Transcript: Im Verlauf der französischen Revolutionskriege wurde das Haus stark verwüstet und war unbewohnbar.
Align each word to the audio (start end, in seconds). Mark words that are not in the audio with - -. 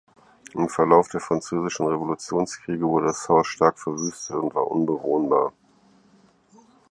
Im 0.55 0.67
Verlauf 0.67 1.09
der 1.09 1.19
französischen 1.19 1.85
Revolutionskriege 1.85 2.85
wurde 2.87 3.05
das 3.05 3.29
Haus 3.29 3.45
stark 3.45 3.77
verwüstet 3.77 4.35
und 4.35 4.55
war 4.55 4.65
unbewohnbar. 4.65 5.53